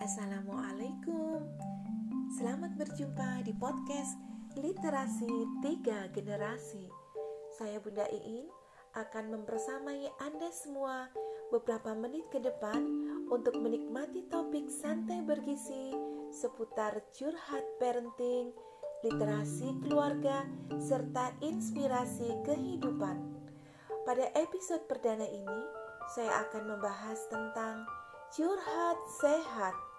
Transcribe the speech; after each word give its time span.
Assalamualaikum. 0.00 1.44
Selamat 2.40 2.72
berjumpa 2.72 3.44
di 3.44 3.52
podcast 3.52 4.16
Literasi 4.56 5.28
Tiga 5.60 6.08
Generasi. 6.16 6.88
Saya 7.52 7.76
Bunda 7.84 8.08
Iin 8.08 8.48
akan 8.96 9.28
mempersamai 9.28 10.08
Anda 10.24 10.48
semua 10.56 11.12
beberapa 11.52 11.92
menit 11.92 12.32
ke 12.32 12.40
depan 12.40 12.80
untuk 13.28 13.60
menikmati 13.60 14.24
topik 14.32 14.72
santai 14.72 15.20
bergizi 15.20 15.92
seputar 16.32 17.04
curhat 17.12 17.68
parenting, 17.76 18.56
literasi 19.04 19.84
keluarga, 19.84 20.48
serta 20.80 21.36
inspirasi 21.44 22.40
kehidupan. 22.48 23.20
Pada 24.08 24.32
episode 24.32 24.80
perdana 24.88 25.28
ini, 25.28 25.60
saya 26.16 26.48
akan 26.48 26.72
membahas 26.72 27.20
tentang 27.28 27.84
curhat 28.32 28.96
sehat 29.20 29.89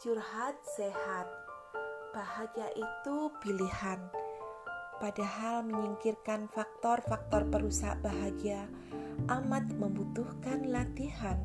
curhat 0.00 0.56
sehat. 0.64 1.28
Bahagia 2.16 2.72
itu 2.72 3.28
pilihan. 3.44 4.00
Padahal 4.96 5.60
menyingkirkan 5.68 6.48
faktor-faktor 6.48 7.44
perusak 7.52 8.00
bahagia 8.00 8.64
amat 9.28 9.68
membutuhkan 9.76 10.72
latihan. 10.72 11.36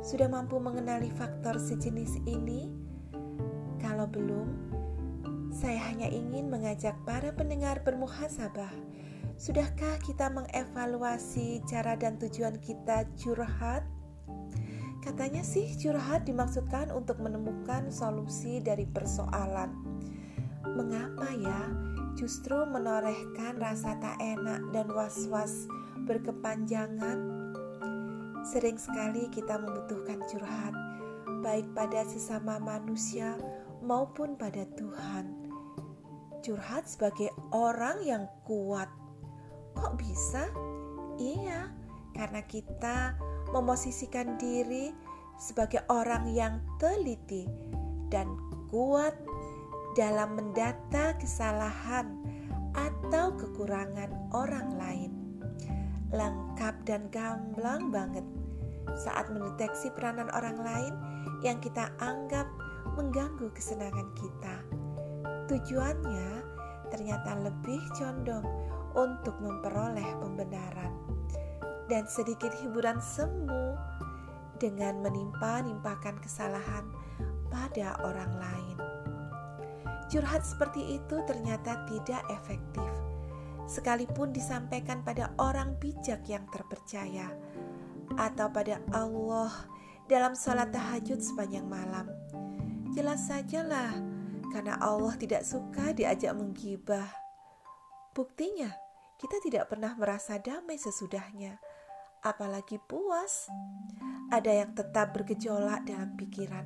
Sudah 0.00 0.32
mampu 0.32 0.56
mengenali 0.56 1.12
faktor 1.12 1.60
sejenis 1.60 2.24
ini? 2.24 2.72
Kalau 3.76 4.08
belum, 4.08 4.48
saya 5.52 5.84
hanya 5.92 6.08
ingin 6.08 6.48
mengajak 6.48 6.96
para 7.04 7.36
pendengar 7.36 7.84
bermuhasabah. 7.84 8.72
Sudahkah 9.36 10.00
kita 10.00 10.32
mengevaluasi 10.32 11.60
cara 11.68 12.00
dan 12.00 12.16
tujuan 12.16 12.56
kita 12.64 13.04
curhat? 13.20 13.84
Katanya 15.04 15.44
sih 15.44 15.76
curhat 15.76 16.24
dimaksudkan 16.24 16.88
untuk 16.88 17.20
menemukan 17.20 17.92
solusi 17.92 18.64
dari 18.64 18.88
persoalan. 18.88 19.68
Mengapa 20.64 21.28
ya 21.36 21.68
justru 22.16 22.64
menorehkan 22.64 23.60
rasa 23.60 24.00
tak 24.00 24.16
enak 24.16 24.64
dan 24.72 24.88
was-was 24.88 25.68
berkepanjangan? 26.08 27.20
Sering 28.48 28.80
sekali 28.80 29.28
kita 29.28 29.60
membutuhkan 29.60 30.24
curhat, 30.24 30.72
baik 31.44 31.68
pada 31.76 32.08
sesama 32.08 32.56
manusia 32.56 33.36
maupun 33.84 34.40
pada 34.40 34.64
Tuhan. 34.72 35.52
Curhat 36.40 36.88
sebagai 36.88 37.28
orang 37.52 38.00
yang 38.08 38.24
kuat. 38.48 38.88
Kok 39.76 40.00
bisa? 40.00 40.48
Iya, 41.20 41.83
karena 42.14 42.40
kita 42.46 43.18
memosisikan 43.50 44.38
diri 44.38 44.94
sebagai 45.36 45.82
orang 45.90 46.30
yang 46.30 46.62
teliti 46.78 47.46
dan 48.08 48.30
kuat 48.70 49.14
dalam 49.98 50.34
mendata 50.38 51.14
kesalahan 51.18 52.18
atau 52.74 53.34
kekurangan 53.38 54.10
orang 54.34 54.74
lain. 54.78 55.12
Lengkap 56.14 56.74
dan 56.86 57.10
gamblang 57.10 57.90
banget 57.90 58.22
saat 58.94 59.26
mendeteksi 59.30 59.90
peranan 59.94 60.30
orang 60.30 60.58
lain 60.62 60.94
yang 61.42 61.58
kita 61.58 61.90
anggap 61.98 62.46
mengganggu 62.94 63.50
kesenangan 63.54 64.06
kita. 64.14 64.56
Tujuannya 65.50 66.30
ternyata 66.94 67.34
lebih 67.42 67.82
condong 67.98 68.46
untuk 68.94 69.34
memperoleh 69.42 70.06
pembenaran 70.22 71.13
dan 71.88 72.08
sedikit 72.08 72.50
hiburan 72.60 73.00
semu 73.00 73.76
dengan 74.56 75.02
menimpa-nimpakan 75.04 76.16
kesalahan 76.22 76.86
pada 77.52 77.98
orang 78.02 78.32
lain. 78.40 78.78
Curhat 80.08 80.44
seperti 80.46 81.00
itu 81.00 81.16
ternyata 81.26 81.84
tidak 81.88 82.22
efektif, 82.30 82.92
sekalipun 83.66 84.30
disampaikan 84.30 85.00
pada 85.02 85.32
orang 85.40 85.74
bijak 85.80 86.24
yang 86.28 86.44
terpercaya 86.52 87.32
atau 88.14 88.46
pada 88.52 88.78
Allah 88.92 89.50
dalam 90.06 90.36
sholat 90.36 90.70
tahajud 90.70 91.18
sepanjang 91.18 91.66
malam. 91.66 92.06
Jelas 92.94 93.26
sajalah, 93.26 93.96
karena 94.54 94.78
Allah 94.78 95.18
tidak 95.18 95.42
suka 95.42 95.90
diajak 95.90 96.30
menggibah. 96.36 97.10
Buktinya, 98.14 98.70
kita 99.18 99.42
tidak 99.42 99.72
pernah 99.72 99.98
merasa 99.98 100.38
damai 100.38 100.78
sesudahnya 100.78 101.58
apalagi 102.24 102.80
puas. 102.80 103.52
Ada 104.32 104.64
yang 104.64 104.72
tetap 104.72 105.12
bergejolak 105.12 105.84
dalam 105.84 106.16
pikiran. 106.16 106.64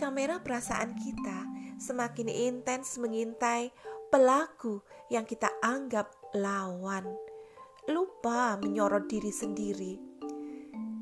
Kamera 0.00 0.40
perasaan 0.42 0.96
kita 0.98 1.46
semakin 1.78 2.26
intens 2.26 2.98
mengintai 2.98 3.70
pelaku 4.08 4.82
yang 5.12 5.28
kita 5.28 5.52
anggap 5.62 6.10
lawan. 6.34 7.04
Lupa 7.92 8.56
menyorot 8.58 9.06
diri 9.06 9.30
sendiri. 9.30 9.94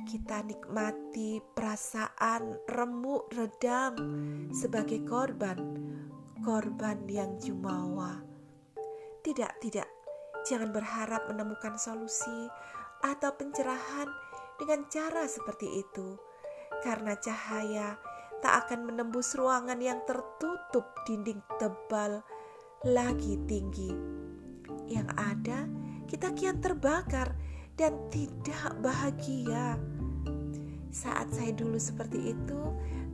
Kita 0.02 0.42
nikmati 0.42 1.38
perasaan 1.38 2.66
remuk 2.66 3.30
redam 3.32 3.94
sebagai 4.50 5.06
korban, 5.06 5.56
korban 6.42 7.06
yang 7.06 7.38
jumawa. 7.38 8.18
Tidak, 9.22 9.62
tidak, 9.62 9.86
jangan 10.42 10.74
berharap 10.74 11.30
menemukan 11.30 11.78
solusi 11.78 12.50
atau 13.02 13.34
pencerahan 13.34 14.06
dengan 14.56 14.86
cara 14.86 15.26
seperti 15.26 15.82
itu, 15.82 16.14
karena 16.86 17.18
cahaya 17.18 17.98
tak 18.42 18.66
akan 18.66 18.90
menembus 18.90 19.34
ruangan 19.34 19.78
yang 19.78 20.02
tertutup 20.06 20.86
dinding 21.06 21.42
tebal 21.58 22.22
lagi 22.86 23.38
tinggi. 23.46 23.90
Yang 24.86 25.08
ada, 25.14 25.58
kita 26.10 26.34
kian 26.34 26.58
terbakar 26.58 27.34
dan 27.78 27.98
tidak 28.10 28.74
bahagia. 28.82 29.78
Saat 30.92 31.32
saya 31.34 31.54
dulu 31.54 31.78
seperti 31.78 32.34
itu, 32.34 32.60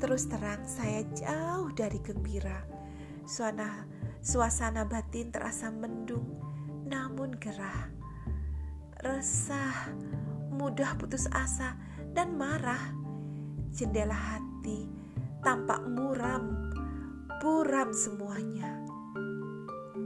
terus 0.00 0.26
terang 0.26 0.64
saya 0.64 1.04
jauh 1.12 1.70
dari 1.72 2.00
gembira. 2.00 2.64
Suasana, 3.28 3.84
suasana 4.24 4.88
batin 4.88 5.28
terasa 5.28 5.68
mendung, 5.68 6.40
namun 6.88 7.36
gerah 7.36 7.98
resah, 9.02 9.94
mudah 10.50 10.98
putus 10.98 11.30
asa, 11.30 11.78
dan 12.14 12.34
marah. 12.34 12.94
Jendela 13.70 14.16
hati 14.16 14.98
tampak 15.42 15.86
muram, 15.86 16.74
buram 17.38 17.94
semuanya. 17.94 18.74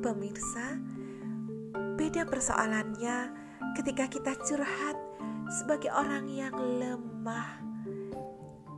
Pemirsa, 0.03 0.77
beda 1.97 2.29
persoalannya 2.29 3.33
ketika 3.79 4.11
kita 4.13 4.37
curhat 4.45 4.97
sebagai 5.49 5.89
orang 5.89 6.29
yang 6.29 6.53
lemah. 6.53 7.65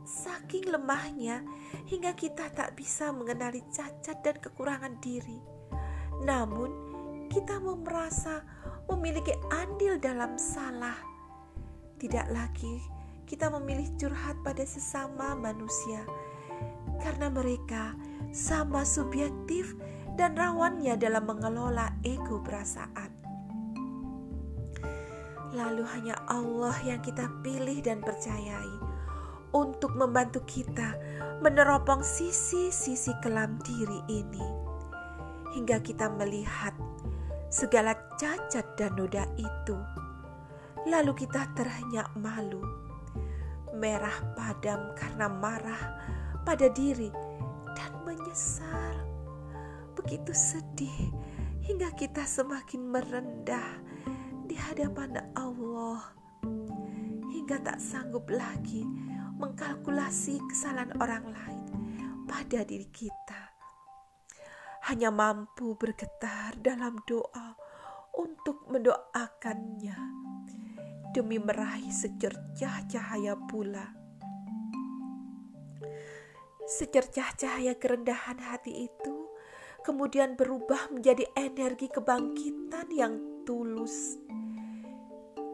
Saking 0.05 0.69
lemahnya 0.69 1.41
hingga 1.89 2.13
kita 2.13 2.53
tak 2.53 2.77
bisa 2.77 3.09
mengenali 3.09 3.65
cacat 3.73 4.21
dan 4.21 4.37
kekurangan 4.37 5.01
diri. 5.01 5.41
Namun, 6.23 6.69
kita 7.27 7.57
merasa 7.59 8.45
memiliki 8.91 9.33
andil 9.49 9.97
dalam 9.97 10.37
salah. 10.37 10.97
Tidak 11.95 12.27
lagi 12.29 12.95
kita 13.25 13.49
memilih 13.49 13.89
curhat 13.97 14.37
pada 14.45 14.61
sesama 14.61 15.33
manusia, 15.33 16.05
karena 17.01 17.33
mereka 17.33 17.97
sama 18.29 18.85
subjektif 18.85 19.73
dan 20.13 20.37
rawannya 20.37 20.93
dalam 20.95 21.25
mengelola 21.25 21.89
ego 22.05 22.39
perasaan. 22.45 23.09
Lalu 25.57 25.83
hanya 25.89 26.15
Allah 26.29 26.75
yang 26.85 27.01
kita 27.01 27.25
pilih 27.41 27.81
dan 27.81 28.03
percayai 28.05 28.75
untuk 29.55 29.95
membantu 29.97 30.43
kita 30.45 30.93
meneropong 31.41 32.05
sisi-sisi 32.05 33.09
kelam 33.25 33.57
diri 33.65 34.21
ini, 34.21 34.45
hingga 35.57 35.81
kita 35.81 36.13
melihat 36.13 36.74
segala 37.55 37.95
cacat 38.19 38.75
dan 38.75 38.99
noda 38.99 39.23
itu. 39.39 39.79
Lalu 40.91 41.23
kita 41.23 41.47
terhenyak 41.55 42.11
malu, 42.19 42.59
merah 43.71 44.19
padam 44.35 44.91
karena 44.99 45.31
marah 45.31 45.83
pada 46.43 46.67
diri 46.67 47.07
dan 47.71 47.95
menyesal. 48.03 49.07
Begitu 49.95 50.35
sedih 50.35 51.15
hingga 51.63 51.95
kita 51.95 52.27
semakin 52.27 52.91
merendah 52.91 53.79
di 54.43 54.59
hadapan 54.59 55.23
Allah 55.39 56.11
hingga 57.31 57.57
tak 57.63 57.79
sanggup 57.79 58.27
lagi 58.29 58.83
mengkalkulasi 59.39 60.43
kesalahan 60.51 60.91
orang 60.99 61.25
lain 61.31 61.63
pada 62.29 62.61
diri 62.67 62.85
kita 62.93 63.55
hanya 64.85 65.09
mampu 65.09 65.73
bergetar 65.81 66.53
dalam 66.61 67.01
doa 67.09 67.44
mendoakannya 68.85 69.97
demi 71.09 71.41
meraih 71.41 71.89
secercah 71.89 72.85
cahaya 72.85 73.33
pula. 73.33 73.81
Secercah 76.69 77.33
cahaya 77.33 77.73
kerendahan 77.81 78.37
hati 78.37 78.85
itu 78.85 79.33
kemudian 79.81 80.37
berubah 80.37 80.93
menjadi 80.93 81.25
energi 81.33 81.89
kebangkitan 81.89 82.93
yang 82.93 83.17
tulus. 83.41 84.21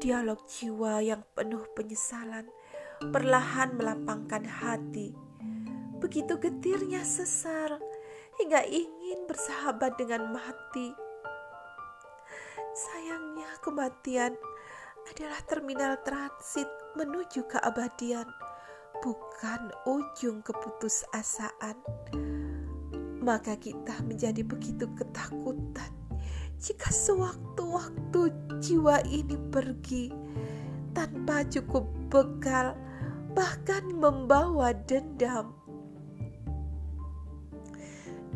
Dialog 0.03 0.43
jiwa 0.51 0.99
yang 0.99 1.23
penuh 1.31 1.63
penyesalan 1.71 2.51
perlahan 3.15 3.79
melapangkan 3.79 4.43
hati. 4.43 5.15
Begitu 6.03 6.35
getirnya 6.35 6.99
sesar 7.07 7.79
hingga 8.43 8.59
ingin 8.67 9.23
bersahabat 9.23 9.95
dengan 9.95 10.35
mati. 10.35 11.10
Sayangnya 12.71 13.51
kematian 13.59 14.33
adalah 15.11 15.39
terminal 15.47 15.99
transit 16.07 16.67
menuju 16.95 17.47
keabadian, 17.51 18.27
bukan 19.03 19.71
ujung 19.87 20.39
keputusasaan 20.43 21.75
maka 23.21 23.53
kita 23.53 24.01
menjadi 24.09 24.41
begitu 24.41 24.89
ketakutan 24.97 25.93
jika 26.57 26.89
sewaktu-waktu 26.89 28.33
jiwa 28.61 29.01
ini 29.09 29.33
pergi 29.49 30.13
tanpa 30.93 31.41
cukup 31.49 31.89
bekal, 32.13 32.77
bahkan 33.33 33.81
membawa 33.89 34.69
dendam. 34.85 35.57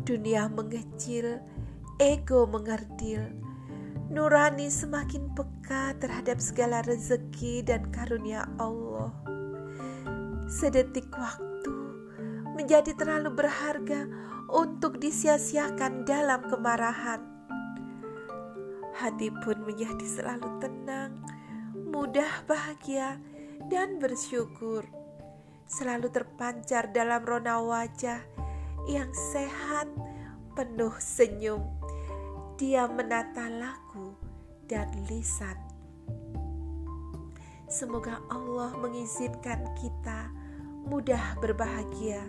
Dunia 0.02 0.50
mengecil, 0.50 1.38
ego 2.02 2.50
mengerdil, 2.50 3.30
nurani 4.16 4.72
semakin 4.72 5.28
peka 5.36 5.92
terhadap 6.00 6.40
segala 6.40 6.80
rezeki 6.88 7.60
dan 7.60 7.84
karunia 7.92 8.48
Allah. 8.56 9.12
Sedetik 10.48 11.12
waktu 11.12 11.76
menjadi 12.56 12.96
terlalu 12.96 13.36
berharga 13.36 14.08
untuk 14.48 14.96
disia-siakan 15.04 16.08
dalam 16.08 16.48
kemarahan. 16.48 17.20
Hati 18.96 19.28
pun 19.44 19.60
menjadi 19.68 20.08
selalu 20.08 20.48
tenang, 20.64 21.20
mudah 21.76 22.40
bahagia, 22.48 23.20
dan 23.68 24.00
bersyukur. 24.00 24.88
Selalu 25.68 26.08
terpancar 26.08 26.88
dalam 26.88 27.20
rona 27.20 27.60
wajah 27.60 28.24
yang 28.88 29.12
sehat, 29.12 29.92
penuh 30.56 30.96
senyum. 30.96 31.60
Dia 32.56 32.88
menata 32.88 33.52
lagu 33.52 34.16
dan 34.64 34.88
lisan. 35.12 35.60
Semoga 37.68 38.24
Allah 38.32 38.72
mengizinkan 38.80 39.76
kita 39.76 40.32
mudah 40.88 41.36
berbahagia 41.36 42.24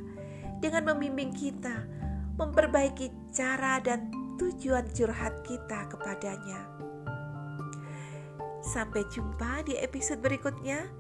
dengan 0.60 0.92
membimbing 0.92 1.32
kita 1.32 1.88
memperbaiki 2.36 3.08
cara 3.32 3.80
dan 3.80 4.12
tujuan 4.36 4.92
curhat 4.92 5.48
kita 5.48 5.88
kepadanya. 5.96 6.60
Sampai 8.60 9.08
jumpa 9.08 9.64
di 9.64 9.80
episode 9.80 10.20
berikutnya. 10.20 10.92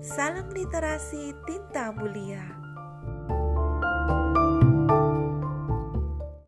Salam 0.00 0.48
literasi 0.56 1.36
tinta 1.44 1.92
mulia. 1.92 2.59